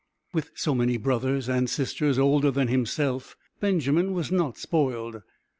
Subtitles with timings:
[0.33, 5.21] With so many brothers and sisters older than himself, Benjamin was not spoiled.